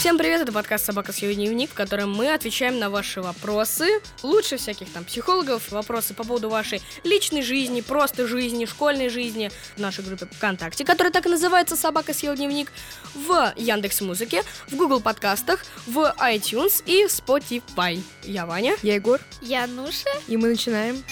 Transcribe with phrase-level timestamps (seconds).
[0.00, 4.00] Всем привет, это подкаст «Собака съел дневник», в котором мы отвечаем на ваши вопросы.
[4.22, 9.78] Лучше всяких там психологов, вопросы по поводу вашей личной жизни, просто жизни, школьной жизни в
[9.78, 12.72] нашей группе ВКонтакте, которая так и называется «Собака съел дневник»,
[13.14, 18.00] в Яндекс Музыке, в Google подкастах, в iTunes и Spotify.
[18.24, 18.76] Я Ваня.
[18.82, 19.20] Я Егор.
[19.42, 20.08] Я Нуша.
[20.28, 21.04] И мы начинаем.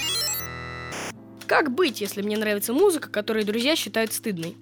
[1.46, 4.56] Как быть, если мне нравится музыка, которую друзья считают стыдной?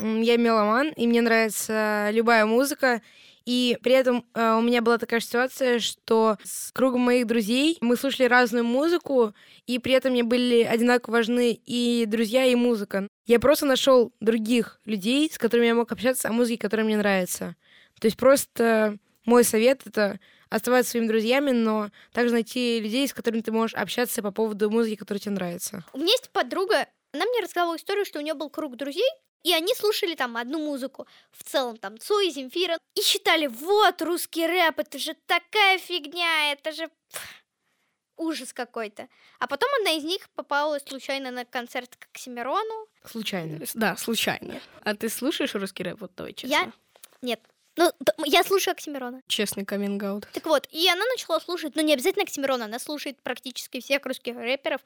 [0.00, 3.00] Я меломан, и мне нравится любая музыка.
[3.44, 7.96] И при этом э, у меня была такая ситуация, что с кругом моих друзей мы
[7.96, 9.34] слушали разную музыку,
[9.66, 13.08] и при этом мне были одинаково важны и друзья, и музыка.
[13.26, 17.56] Я просто нашел других людей, с которыми я мог общаться о музыке, которая мне нравится.
[18.00, 20.18] То есть просто мой совет— это
[20.50, 24.96] оставаться своими друзьями, но также найти людей, с которыми ты можешь общаться по поводу музыки,
[24.96, 25.84] которая тебе нравится.
[25.92, 29.08] У меня есть подруга, она мне рассказывала историю, что у нее был круг друзей,
[29.42, 34.46] и они слушали там одну музыку, в целом там Цой, Земфира, и считали, вот, русский
[34.46, 36.90] рэп, это же такая фигня, это же
[38.16, 39.08] ужас какой-то.
[39.38, 42.86] А потом одна из них попала случайно на концерт к Оксимирону.
[43.04, 43.64] Случайно.
[43.74, 44.60] Да, случайно.
[44.82, 46.00] А ты слушаешь русский рэп?
[46.00, 46.54] Вот давай честно.
[46.54, 46.72] Я?
[47.20, 47.40] Нет.
[47.76, 47.90] Ну,
[48.26, 49.22] я слушаю Оксимирона.
[49.28, 53.80] Честный каминг Так вот, и она начала слушать, ну не обязательно Оксимирона, она слушает практически
[53.80, 54.82] всех русских рэперов,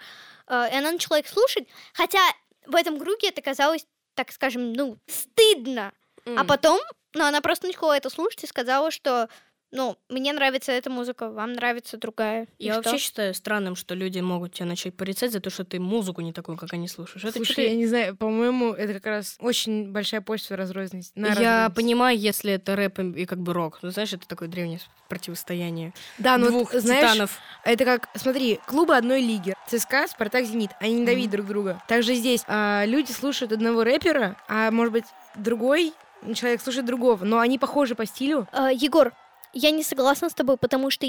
[0.46, 2.20] э, и она начала их слушать, хотя
[2.64, 3.86] в этом круге это казалось,
[4.16, 5.92] так скажем, ну, стыдно.
[6.36, 6.80] А потом,
[7.14, 9.28] ну, она просто начала это слушать и сказала, что,
[9.72, 12.46] ну, мне нравится эта музыка, вам нравится другая.
[12.58, 12.82] И Я что?
[12.90, 16.32] вообще считаю странным, что люди могут тебя начать порицать за то, что ты музыку не
[16.32, 17.24] такую, как они слушаешь.
[17.24, 21.12] Это Слушай, чё-то- я не знаю, по-моему, это как раз очень большая почва разрозненности.
[21.18, 21.74] на Я разрозненность.
[21.76, 23.78] понимаю, если это рэп и и как бы рок.
[23.82, 27.38] Ну, знаешь, это такое древнее противостояние Да, но двух вот, знаешь, титанов.
[27.64, 29.54] это как, смотри, клубы одной лиги.
[29.68, 30.70] ЦСКА, Спартак, Зенит.
[30.80, 31.82] Они ненавидят друг друга.
[31.88, 35.04] Также здесь а, люди слушают одного рэпера, а может быть
[35.36, 35.92] другой
[36.34, 38.48] человек слушает другого, но они похожи по стилю.
[38.52, 39.12] Э, Егор,
[39.56, 41.06] я не согласна с тобой, потому что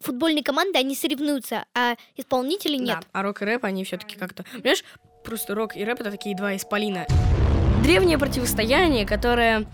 [0.00, 3.00] футбольные команды, они соревнуются, а исполнители нет.
[3.00, 4.44] Да, а рок и рэп, они все-таки как-то...
[4.52, 4.84] Понимаешь,
[5.24, 7.06] просто рок и рэп— это такие два исполина.
[7.82, 9.66] Древнее противостояние, которое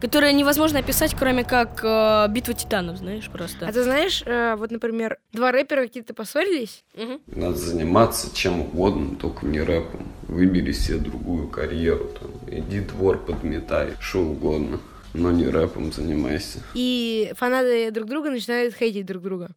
[0.00, 3.66] которое невозможно описать, кроме как э, битва титанов, знаешь, просто.
[3.66, 7.20] А ты знаешь, э, вот, например, два рэпера какие-то поссорились, Мгм.
[7.26, 10.06] Надо заниматься чем угодно, только не рэпом.
[10.28, 12.10] Выбери себе другую карьеру.
[12.20, 12.30] Там.
[12.46, 14.78] Иди двор подметай, что угодно.
[15.18, 16.60] Но не рэпом занимайся.
[16.74, 19.50] и фанаты друг друга начинают хейтить друг друга.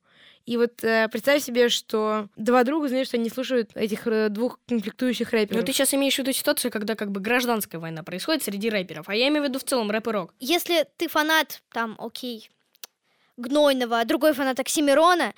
[0.48, 4.60] И вот э, представь себе, что два друга знают, что они слушают этих э, двух
[4.68, 5.62] конфликтующих рэперов.
[5.62, 9.08] Ну, ты сейчас имеешь в виду ситуацию, когда как бы гражданская война происходит среди рэперов,
[9.08, 10.34] а я имею в виду в целом рэп и рок.
[10.40, 12.50] Если ты фанат, там, окей,
[13.38, 15.34] Гнойного, а другой фанат Оксимирона,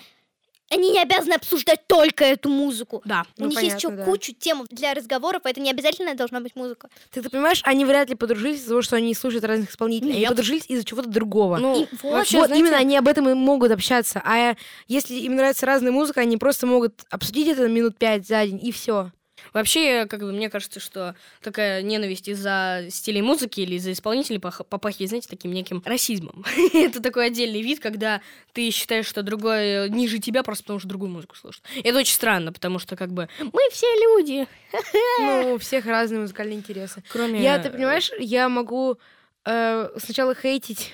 [0.73, 3.01] они не обязаны обсуждать только эту музыку.
[3.05, 3.25] Да.
[3.37, 4.11] У Ну, них есть еще понятно, да.
[4.11, 6.89] кучу тем для разговоров, это не обязательно должна быть музыка.
[7.11, 10.11] Ты, ты понимаешь, они вряд ли подружились из-за того, что они слушают разных исполнителей.
[10.11, 10.29] Они Нет.
[10.29, 11.57] подружились из-за чего-то другого.
[11.57, 14.21] Ну, И вот, вообще, вот знаете, именно они об этом и могут общаться.
[14.25, 14.55] А
[14.87, 18.71] если им нравится разная музыка, они просто могут обсудить это минут пять за день, и
[18.71, 19.11] все.
[19.51, 25.09] Вообще, как бы, мне кажется, что такая ненависть из-за стилей музыки или из-за исполнителей попахивает,
[25.09, 26.45] знаете, таким неким расизмом.
[26.73, 28.21] Это такой отдельный вид, когда
[28.53, 31.63] ты считаешь, что другой ниже тебя просто потому, что другую музыку слушает.
[31.83, 34.47] Это очень странно, потому что, как бы, мы все люди.
[35.19, 37.03] Ну, у всех разные музыкальные интересы.
[37.09, 37.41] Кроме...
[37.41, 38.97] Я, ты понимаешь, я могу
[39.45, 40.91] э, сначала хейтить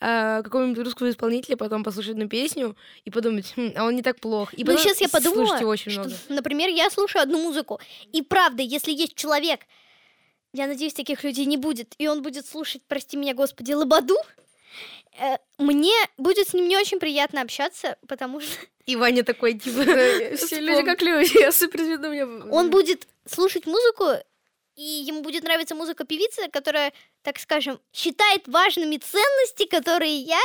[0.00, 4.20] э, какого-нибудь русского исполнителя, потом послушать одну песню и подумать, «Хм, а он не так
[4.20, 4.52] плох.
[4.54, 6.16] И Ну, потом сейчас я подумала, очень что, много.
[6.28, 7.80] например, я слушаю одну музыку,
[8.12, 9.60] и правда, если есть человек,
[10.52, 14.16] я надеюсь, таких людей не будет, и он будет слушать, прости меня, господи, Лободу,
[15.20, 18.56] э, мне будет с ним не очень приятно общаться, потому что
[18.86, 19.84] И Ваня такой, типа...
[20.36, 22.26] Все люди как люди, я супер звезда, у меня...
[22.50, 24.06] он будет слушать музыку,
[24.76, 30.40] и ему будет нравиться музыка певицы, которая, так скажем, считает важными ценности, которые я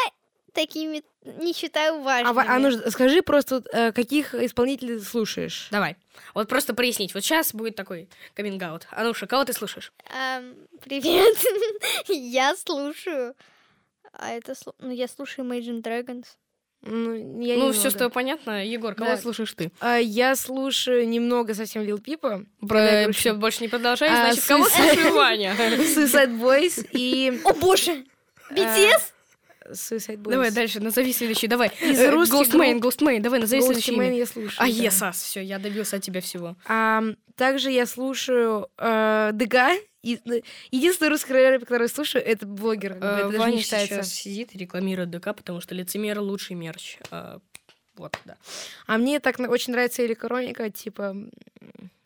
[0.53, 2.33] такими не считаю А, важными.
[2.33, 5.67] Ва- а ну, скажи просто, э, каких исполнителей ты слушаешь?
[5.71, 5.97] Давай.
[6.33, 7.13] Вот просто прояснить.
[7.13, 8.87] Вот сейчас будет такой каминг-аут.
[8.91, 9.91] Ануша, кого ты слушаешь?
[10.13, 11.35] Эм, привет.
[12.07, 13.35] я слушаю.
[14.13, 16.25] А это слу- ну я слушаю Imagine Dragons.
[16.85, 18.63] Ну, я ну, все, что понятно.
[18.65, 19.17] Егор, кого Да.
[19.17, 19.71] слушаешь ты?
[19.79, 22.43] А, я слушаю немного совсем Лил Пипа.
[22.61, 23.19] когда я грущу.
[23.19, 24.07] Все, больше не продолжай.
[24.09, 25.55] А, Значит, кого Suicide- слушаю Ваня?
[25.57, 27.41] Suicide Boys и...
[27.43, 28.05] О боже!
[28.51, 29.01] BTS?
[29.71, 30.31] Suicide Boys.
[30.31, 31.69] Давай дальше, назови следующий, давай.
[31.81, 33.91] Из Э, русских Ghostman, групп- Ghostman, давай, назови Ghost следующий.
[33.93, 34.17] Man имя.
[34.17, 34.57] я слушаю.
[34.59, 34.67] А, да.
[34.83, 36.55] есас, все, я добился от тебя всего.
[36.67, 37.03] А,
[37.35, 39.53] также я слушаю э, ДГ.
[39.55, 39.77] Э,
[40.71, 42.93] единственный русский рэп, который я слушаю, это блогер.
[42.93, 43.95] Э, это даже Ваня не считается.
[43.95, 46.97] сейчас сидит и рекламирует ДК, потому что лицемер лучший мерч.
[47.11, 47.39] А,
[47.97, 48.35] Вот, да.
[48.87, 51.15] А мне так очень нравится Элика Роника, типа...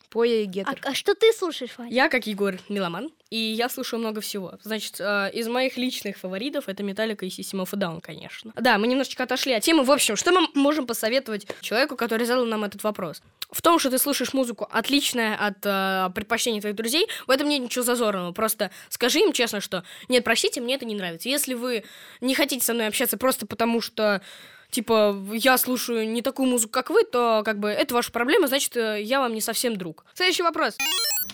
[0.09, 0.79] Поя и А, Гетер.
[0.83, 1.91] а что ты слушаешь, Ваня?
[1.91, 4.57] Я, как Егор, меломан, и я слушаю много всего.
[4.63, 8.51] Значит, э, из моих личных фаворитов это Металлика и System of a Down, конечно.
[8.56, 9.83] Да, мы немножечко отошли от темы.
[9.83, 13.21] В общем, что мы можем посоветовать человеку, который задал нам этот вопрос?
[13.51, 17.61] В том, что ты слушаешь музыку отличная от э, предпочтений твоих друзей, в этом нет
[17.61, 18.31] ничего зазорного.
[18.31, 21.29] Просто скажи им честно, что нет, простите, мне это не нравится.
[21.29, 21.83] Если вы
[22.21, 24.21] не хотите со мной общаться просто потому, что
[24.69, 28.75] типа, я слушаю не такую музыку, как вы, то, как бы, это ваша проблема, значит,
[28.77, 30.06] э, я вам не совсем друг.
[30.13, 30.77] Следующий вопрос.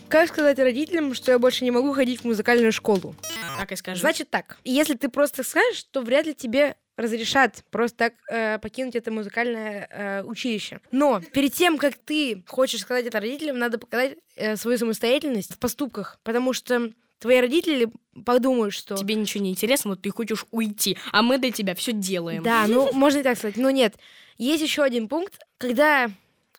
[0.08, 3.16] Как сказать родителям, что я больше не могу ходить в музыкальную школу?
[3.58, 4.02] Так и скажи.
[4.02, 8.96] Значит так, если ты просто скажешь, то вряд ли тебе разрешат просто так э, покинуть
[8.96, 10.80] это музыкальное э, училище.
[10.92, 15.60] Но перед тем, как ты хочешь сказать это родителям, надо показать э, свою самостоятельность в
[15.60, 17.90] поступках, потому что твои родители
[18.26, 18.96] подумают, что...
[18.96, 22.44] Тебе ничего не интересно, вот ты хочешь уйти, а мы для тебя все делаем.
[22.44, 23.58] Да, ну, можно и так сказать.
[23.58, 23.96] Но нет,
[24.38, 25.40] есть еще один пункт.
[25.58, 26.10] Когда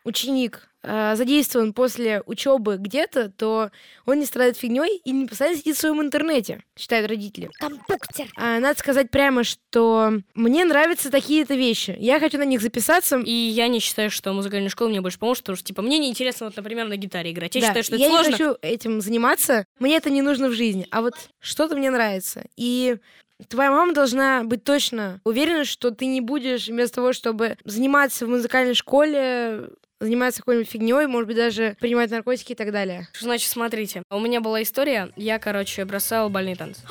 [0.06, 3.70] ученик э, задействован после учебы где-то, то
[4.06, 7.50] он не страдает фигней и не постоянно сидит в своем интернете, считают родители.
[7.58, 8.28] Компьютер.
[8.36, 11.96] А, надо сказать прямо, что мне нравятся такие-то вещи.
[11.98, 13.18] Я хочу на них записаться.
[13.18, 16.46] И я не считаю, что музыкальная школа мне больше поможет, потому что, типа, мне неинтересно,
[16.46, 17.54] вот, например, на гитаре играть.
[17.56, 18.26] Я Да, считаю, что это я сложно.
[18.28, 19.66] не хочу этим заниматься.
[19.80, 20.86] Мне это не нужно в жизни.
[20.90, 22.44] А вот что-то мне нравится.
[22.56, 22.96] И
[23.48, 28.28] твоя мама должна быть точно уверена, что ты не будешь вместо того, чтобы заниматься в
[28.30, 29.68] музыкальной школе,
[30.00, 33.08] заниматься какой-нибудь фигней, может быть, даже принимать наркотики и так далее.
[33.18, 36.82] Значит, смотрите, у меня была история, я, короче, бросала бальные танцы.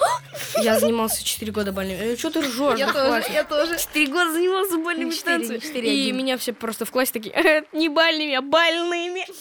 [0.58, 2.16] Я занимался 4 года бальными.
[2.16, 2.80] Что ты ржешь?
[2.80, 3.48] да хватит.
[3.48, 3.78] тоже.
[3.78, 5.86] 4 года занимался не танцами.
[5.86, 9.26] И меня все просто в классе такие, «Э, не бальными, а бальными.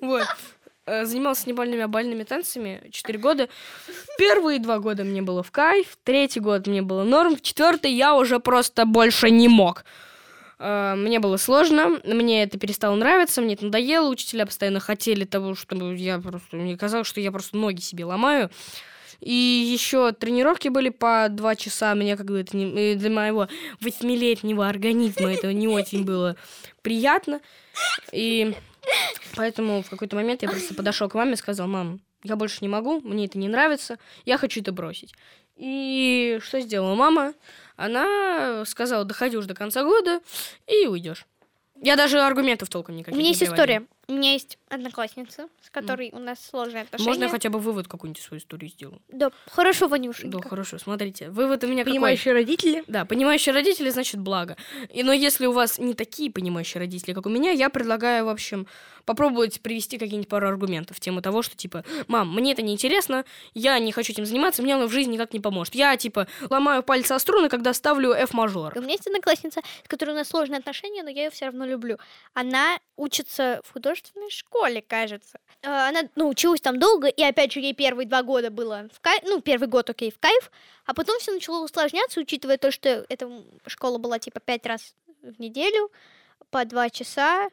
[0.00, 0.26] Вот.
[0.86, 3.48] Э, Занимался не бальными, а бальными танцами 4 года.
[4.18, 8.14] Первые два года мне было в кайф, третий год мне было норм, в четвертый я
[8.14, 9.84] уже просто больше не мог.
[10.58, 15.54] Э, Мне было сложно, мне это перестало нравиться, мне это надоело, учителя постоянно хотели того,
[15.54, 16.56] чтобы я просто...
[16.56, 18.50] Мне казалось, что я просто ноги себе ломаю.
[19.20, 21.94] И еще тренировки были по два часа.
[21.94, 23.48] Мне как бы это не, э, для моего
[23.80, 26.36] восьмилетнего организма это не очень было
[26.82, 27.40] приятно.
[28.12, 28.54] И
[29.34, 32.68] поэтому в какой-то момент я просто подошел к маме и сказал, мам, я больше не
[32.68, 35.14] могу, мне это не нравится, я хочу это бросить.
[35.56, 37.32] И что сделала мама?
[37.76, 40.20] Она сказала, доходи уже до конца года
[40.66, 41.26] и уйдешь.
[41.82, 43.64] Я даже аргументов толком никаких У меня не есть приводила.
[43.64, 43.86] история.
[44.08, 47.08] У меня есть одноклассница, с которой у нас сложные отношения.
[47.08, 49.02] Можно я хотя бы вывод какую-нибудь свою историю сделаю?
[49.08, 50.48] Да, хорошо, Да, Ванюшенька.
[50.48, 51.30] хорошо, смотрите.
[51.30, 51.94] Вывод у меня какой?
[51.94, 52.84] Понимающие родители.
[52.86, 54.56] Да, понимающие родители, значит, благо.
[54.90, 58.28] И, но если у вас не такие понимающие родители, как у меня, я предлагаю, в
[58.28, 58.68] общем,
[59.04, 63.24] попробовать привести какие-нибудь пару аргументов в тему того, что, типа, мам, мне это не интересно,
[63.54, 65.74] я не хочу этим заниматься, мне оно в жизни никак не поможет.
[65.74, 68.72] Я, типа, ломаю пальцы о струны, когда ставлю F-мажор.
[68.76, 71.66] У меня есть одноклассница, с которой у нас сложные отношения, но я ее все равно
[71.66, 71.98] люблю.
[72.34, 75.38] Она учится в художественной школе, кажется.
[75.62, 79.00] Э, Она, ну, училась там долго, и опять же, ей первые два года было в
[79.00, 80.50] кайф, ну, первый год, окей, в кайф,
[80.84, 83.30] а потом все начало усложняться, учитывая то, что эта
[83.66, 85.90] школа была, типа, пять раз в неделю,
[86.50, 87.48] по два часа,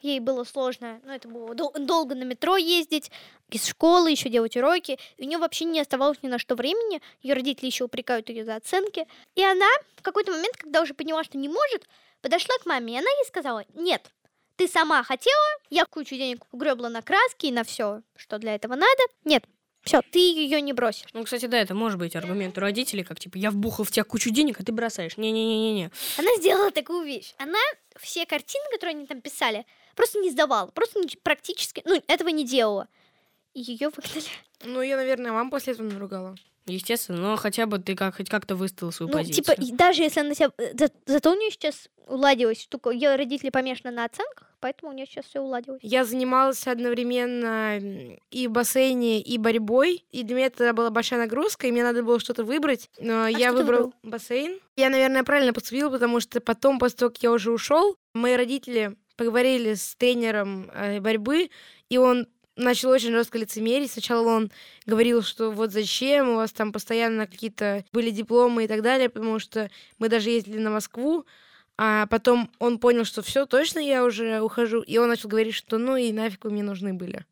[0.00, 3.10] ей было сложно, ну, это было дол- долго на метро ездить,
[3.50, 7.00] из школы еще делать уроки, и у нее вообще не оставалось ни на что времени,
[7.22, 11.24] ее родители еще упрекают ее за оценки, и она в какой-то момент, когда уже поняла,
[11.24, 11.88] что не может,
[12.20, 14.10] подошла к маме, и она ей сказала, нет,
[14.58, 18.74] ты сама хотела, я кучу денег угребла на краски и на все, что для этого
[18.74, 19.44] надо, нет,
[19.82, 21.06] все, ты ее не бросишь.
[21.14, 24.04] Ну, кстати, да, это может быть аргумент у родителей, как, типа, я вбухал в тебя
[24.04, 25.16] кучу денег, а ты бросаешь.
[25.16, 25.90] Не-не-не-не-не.
[26.18, 27.32] Она сделала такую вещь.
[27.38, 27.58] Она
[27.96, 32.44] все картины, которые они там писали, просто не сдавала, просто не- практически, ну, этого не
[32.44, 32.88] делала.
[33.54, 34.26] И ее выгнали.
[34.64, 36.34] Ну, я, наверное, мам после этого наругала.
[36.66, 39.56] Естественно, но хотя бы ты как, хоть как-то выставил свою Ну, позицию.
[39.56, 40.50] типа, даже если она себя...
[40.58, 42.90] э, за- Зато у нее сейчас уладилась штука.
[42.90, 45.80] Ее родители помешаны на оценках, поэтому у нее сейчас все уладилось.
[45.82, 47.78] Я занималась одновременно
[48.30, 50.04] и в бассейне, и борьбой.
[50.10, 52.90] И для меня это была большая нагрузка, и мне надо было что-то выбрать.
[52.98, 53.94] Но я что ты выбрал выбрал?
[54.02, 54.58] бассейн.
[54.76, 58.96] Я, наверное, правильно поступила, потому что потом, после того, как я уже ушел, мои родители
[59.16, 61.50] поговорили с тренером э, борьбы,
[61.88, 62.26] и он
[62.58, 63.92] начал очень жестко лицемерить.
[63.92, 64.50] Сначала он
[64.86, 69.38] говорил, что вот зачем, у вас там постоянно какие-то были дипломы и так далее, потому
[69.38, 71.24] что мы даже ездили на Москву,
[71.80, 75.78] а потом он понял, что все, точно я уже ухожу, и он начал говорить, что
[75.78, 77.24] ну и нафиг вы мне нужны были.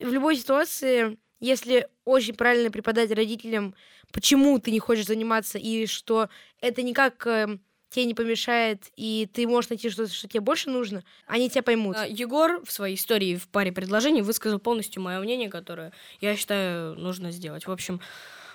[0.00, 3.74] В любой ситуации, если очень правильно преподать родителям,
[4.10, 6.30] почему ты не хочешь заниматься, и что
[6.62, 7.58] это никак э,
[7.90, 11.96] тебе не помешает, и ты можешь найти что-то, что тебе больше нужно, они тебя поймут.
[11.98, 16.94] А, Егор в своей истории в паре предложений высказал полностью мое мнение, которое я считаю
[16.94, 17.66] нужно сделать.
[17.66, 18.00] В общем,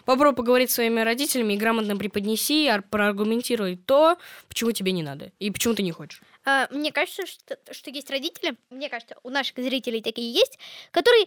[0.05, 4.17] попробуй поговорить с своими родителями и грамотно преподнеси, ар- проаргументируй то,
[4.47, 6.21] почему тебе не надо и почему ты не хочешь.
[6.45, 10.59] А, Мне кажется, что, что есть родители, мне кажется, у наших зрителей такие есть,
[10.91, 11.25] которые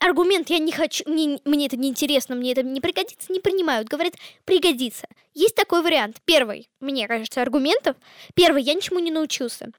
[0.00, 3.88] аргумент «я не хочу, мне, мне это не интересно, мне это не пригодится» не принимают.
[3.88, 4.14] Говорят
[4.44, 5.06] «пригодится».
[5.34, 6.18] Есть такой вариант.
[6.24, 7.96] Первый, мне кажется, аргументов.
[8.34, 9.70] Первый, я ничему не научился.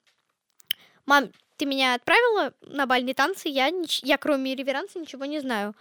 [1.06, 3.72] Мам, ты меня отправила на бальные танцы, я,
[4.04, 5.76] я кроме реверанса ничего не знаю.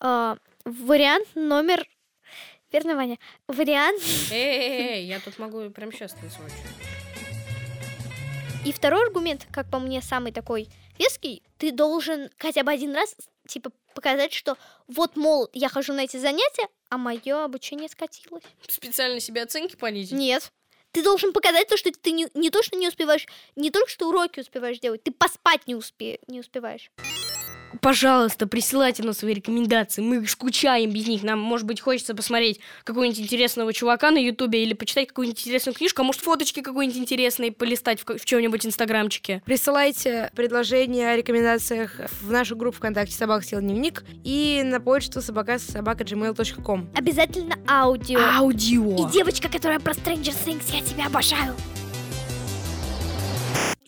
[0.00, 1.86] А, вариант номер...
[2.72, 3.18] Верно, Ваня?
[3.48, 4.02] Вариант...
[4.30, 6.52] Эй, я тут могу прямо сейчас танцевать.
[8.64, 13.14] И второй аргумент, как по мне, самый такой веский, ты должен хотя бы один раз,
[13.46, 18.44] типа, показать, что вот, мол, я хожу на эти занятия, а мое обучение скатилось.
[18.66, 20.12] Специально себе оценки понизить?
[20.12, 20.52] Нет.
[20.92, 23.26] Ты должен показать то, что ты не, не то, что не успеваешь,
[23.56, 26.90] не только что уроки успеваешь делать, ты поспать не, успе, не успеваешь.
[27.80, 30.02] Пожалуйста, присылайте нам свои рекомендации.
[30.02, 31.22] Мы скучаем без них.
[31.22, 36.02] Нам, может быть, хочется посмотреть какого-нибудь интересного чувака на Ютубе или почитать какую-нибудь интересную книжку,
[36.02, 39.42] а может, фоточки какой-нибудь интересные полистать в, в чем-нибудь инстаграмчике.
[39.44, 45.58] Присылайте предложения о рекомендациях в нашу группу ВКонтакте «Собака съел дневник» и на почту собака
[45.58, 46.90] собака gmail.com.
[46.94, 48.20] Обязательно аудио.
[48.20, 49.08] Аудио.
[49.08, 51.54] И девочка, которая про Stranger Things, я тебя обожаю.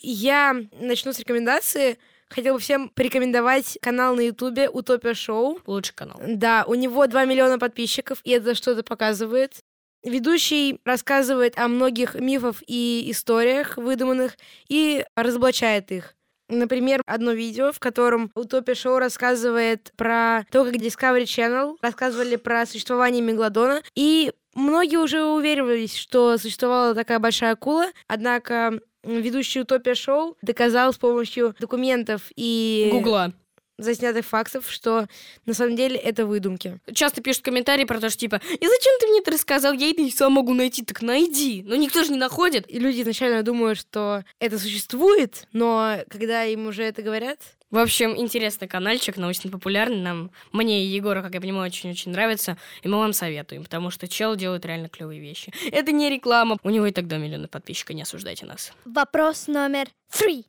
[0.07, 1.99] Я начну с рекомендации.
[2.31, 5.61] Хотел бы всем порекомендовать канал на Ютубе «Утопия Шоу».
[5.67, 6.21] Лучший канал.
[6.27, 9.61] Да, у него 2 миллиона подписчиков, и это что-то показывает.
[10.03, 14.37] Ведущий рассказывает о многих мифах и историях выдуманных
[14.69, 16.15] и разоблачает их.
[16.49, 22.67] Например, одно видео, в котором Утопия Шоу рассказывает про то, как Discovery Channel рассказывали про
[22.67, 30.37] существование Мегалодона, и многие уже уверивались, что существовала такая большая акула, однако ведущий Утопия Шоу
[30.43, 33.33] доказал с помощью документов и Гугла.
[33.79, 35.07] Заснятых фактов, что
[35.47, 36.79] на самом деле это выдумки.
[36.93, 39.73] Часто пишут комментарии про то, что типа, и зачем ты мне это рассказал?
[39.73, 40.85] Я это и сам могу найти.
[40.85, 41.63] Так найди.
[41.67, 42.71] Но никто же не находит.
[42.71, 47.39] И люди изначально думают, что это существует, но когда им уже это говорят,
[47.71, 50.01] В общем, интересный каналчик, научно-популярный.
[50.01, 52.57] Нам, мне и Егору, как я понимаю, очень-очень нравится.
[52.85, 55.53] И мы вам советуем, потому что чел делает реально клевые вещи.
[55.73, 56.57] Это не реклама.
[56.63, 58.73] У него и так 2 миллиона подписчиков, не осуждайте нас.
[58.85, 60.45] Вопрос номер три.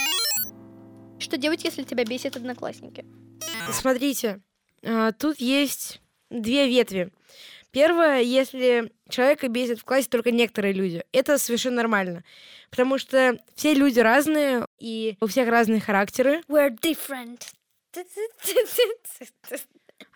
[1.19, 3.05] Что делать, если тебя бесит одноклассники?
[3.71, 4.41] смотрите,
[4.83, 7.11] а, тут есть две ветви.
[7.71, 12.23] Первое, если человека бесит в классе только некоторые люди, это совершенно нормально.
[12.69, 16.41] Потому что все люди разные, и у всех разные характеры.
[16.47, 17.41] We're different.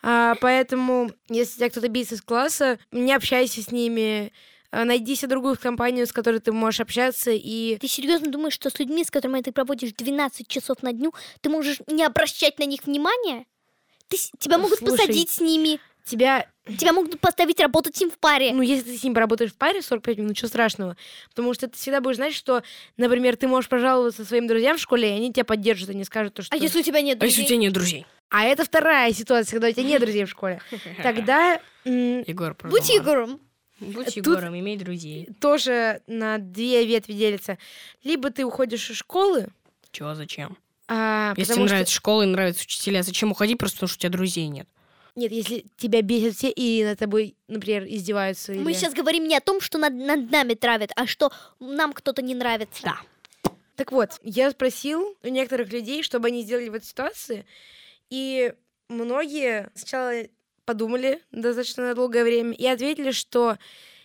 [0.01, 4.32] А, поэтому, если тебя кто-то бесит из класса, не общайся с ними,
[4.71, 8.79] найди себе другую компанию, с которой ты можешь общаться, и Ты серьезно думаешь, что с
[8.79, 12.85] людьми, с которыми ты проводишь 12 часов на дню, ты можешь не обращать на них
[12.85, 13.45] внимания?
[14.07, 16.47] Ты, с- тебя могут Слушай, посадить с ними, тебя
[16.77, 18.53] тебя могут поставить работать им в паре.
[18.53, 20.95] Ну, если ты с ним поработаешь в паре 45 минут, ничего страшного.
[21.29, 22.61] Потому что ты всегда будешь знать, что,
[22.97, 26.43] например, ты можешь пожаловаться своим друзьям в школе, и они тебя поддержат, они скажут то,
[26.43, 26.55] что...
[26.55, 27.47] а если у тебя нет А если у друзей?
[27.47, 28.05] тебя нет друзей?
[28.29, 30.61] А это вторая ситуация, когда у тебя нет друзей в школе.
[31.03, 32.89] Тогда Егор, Будь.
[32.89, 33.39] Егором.
[33.79, 35.29] Будь Тут- Егором, имей друзей.
[35.39, 37.57] тоже на две ветви делится.
[38.03, 39.48] Либо ты уходишь из школы,
[39.91, 40.57] Чего, зачем?
[40.88, 41.74] а, Если потому тебе что...
[41.75, 44.67] нравится школа и нравятся учителя, зачем уходить просто потому, что у тебя друзей нет?
[45.15, 48.51] Нет, если тебя бесят все и над тобой, например, издеваются.
[48.53, 51.93] Мы или- сейчас говорим не о том, что над, над нами травят, а что нам
[51.93, 52.83] кто-то не нравится.
[52.83, 53.51] Да.
[53.75, 57.45] Так вот, я спросил у некоторых людей, чтобы они сделали в этой ситуации,
[58.09, 58.53] и
[58.89, 60.13] многие сначала
[60.69, 63.57] подумали достаточно долгое время и ответили, что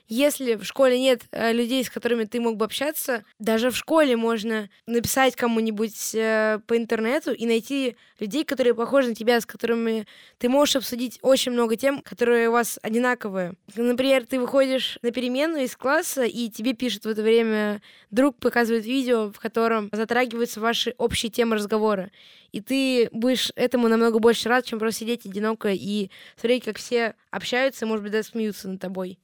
[0.09, 4.17] если в школе нет э, людей, с которыми ты мог бы общаться, даже в школе
[4.17, 10.07] можно написать кому-нибудь э, по интернету и найти людей, которые похожи на тебя, с которыми
[10.39, 13.55] ты можешь обсудить очень много тем, которые у вас одинаковые.
[13.75, 17.81] Например, ты выходишь на перемену из класса, и тебе пишет в это время
[18.11, 22.11] друг, показывает видео, в котором затрагиваются ваши общие темы разговора.
[22.53, 27.15] И ты будешь этому намного больше рад, чем просто сидеть одиноко и смотреть, как все
[27.31, 29.19] общаются, может быть, даже смеются над тобой.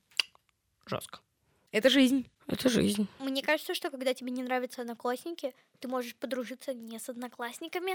[0.91, 1.21] Жестко.
[1.71, 2.29] Это жизнь.
[2.49, 3.07] Это жизнь.
[3.21, 7.93] Мне кажется, что когда тебе не нравятся одноклассники, ты можешь подружиться не с одноклассниками.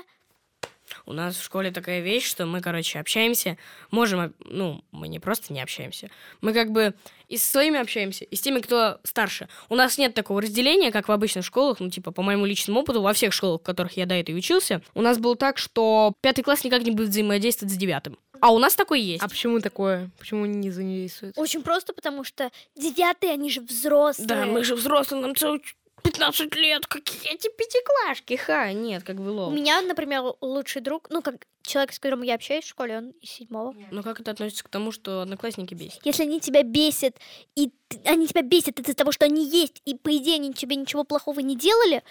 [1.05, 3.57] У нас в школе такая вещь, что мы, короче, общаемся.
[3.91, 6.09] Можем, ну, мы не просто не общаемся.
[6.41, 6.93] Мы как бы
[7.27, 9.47] и со своими общаемся, и с теми, кто старше.
[9.69, 13.01] У нас нет такого разделения, как в обычных школах, ну, типа, по моему личному опыту,
[13.01, 16.43] во всех школах, в которых я до этого учился, у нас было так, что пятый
[16.43, 18.17] класс никак не будет взаимодействовать с девятым.
[18.41, 19.23] А у нас такое есть.
[19.23, 20.11] А почему такое?
[20.19, 21.37] Почему они не взаимодействуют?
[21.37, 24.27] Очень просто, потому что девятые, они же взрослые.
[24.27, 25.61] Да, мы же взрослые, нам целых
[26.15, 31.21] 15 лет, какие эти пятиклашки, ха, нет, как бы У меня, например, лучший друг, ну
[31.21, 33.75] как человек, с которым я общаюсь в школе, он из седьмого.
[33.91, 35.99] Ну как это относится к тому, что одноклассники бесят?
[36.05, 37.17] Если они тебя бесят,
[37.55, 37.71] и
[38.05, 41.39] они тебя бесят из-за того, что они есть, и по идее они тебе ничего плохого
[41.39, 42.03] не делали,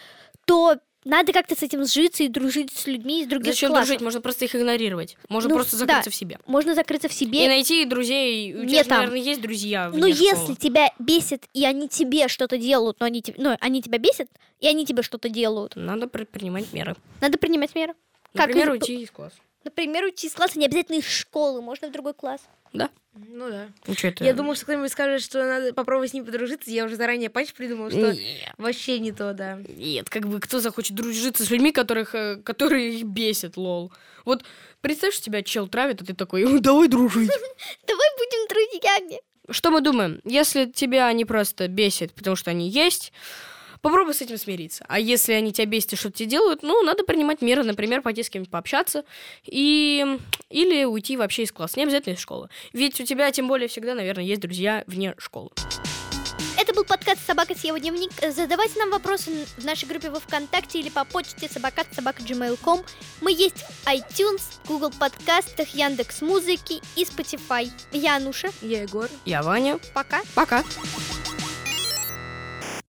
[0.44, 3.88] то надо как-то с этим сжиться и дружить с людьми из других Зачем классов.
[3.88, 4.02] дружить?
[4.02, 5.16] Можно просто их игнорировать.
[5.28, 5.78] Можно Ну, просто да.
[5.86, 6.38] закрыться в себе.
[6.46, 7.46] Можно закрыться в И себе.
[7.46, 8.54] найти друзей.
[8.54, 8.98] У тебя, Нет же, там.
[8.98, 10.56] наверное, есть друзья Но вне если школы.
[10.56, 14.28] тебя бесит, и они тебе что-то делают, но они, тебе, ну, они тебя бесят,
[14.60, 16.96] и они тебе что-то делают, Надо предпринимать меры.
[17.20, 17.94] надо принимать меры.
[18.34, 19.36] Как Например, из- уйти из класса.
[19.64, 22.42] Например, уйти из класса, не обязательно из школы, можно в другой класс.
[22.72, 22.90] Да?
[23.14, 23.68] Ну да.
[23.86, 24.24] Ну, чё это?
[24.24, 26.70] Я думал, что кто-нибудь скажет, что надо попробовать с ним подружиться.
[26.70, 28.52] Я уже заранее патч придумал, что Нет.
[28.58, 29.60] вообще не то, да.
[29.68, 33.92] Нет, как бы кто захочет дружиться с людьми, которых, э, которые их бесят, лол.
[34.24, 34.44] Вот
[34.80, 37.30] представь, что тебя чел травит, а ты такой, «Э, давай дружить.
[37.86, 39.20] Давай будем друзьями.
[39.50, 40.20] Что мы думаем?
[40.24, 43.12] Если тебя они просто бесят, потому что они есть,
[43.84, 44.84] попробуй с этим смириться.
[44.88, 48.22] А если они тебя бесят и что-то тебе делают, ну, надо принимать меры, например, пойти
[48.22, 49.04] с кем-нибудь пообщаться
[49.44, 50.18] и...
[50.48, 52.48] или уйти вообще из класса, не обязательно из школы.
[52.72, 55.50] Ведь у тебя, тем более, всегда, наверное, есть друзья вне школы.
[56.58, 58.10] Это был подкаст «Собака съела дневник».
[58.26, 62.82] Задавайте нам вопросы в нашей группе во Вконтакте или по почте собака gmail.com.
[63.20, 67.70] Мы есть в iTunes, Google подкастах, Яндекс Музыки и Spotify.
[67.92, 68.48] Я Ануша.
[68.62, 69.10] Я Егор.
[69.26, 69.78] Я Ваня.
[69.92, 70.22] Пока.
[70.34, 70.64] Пока.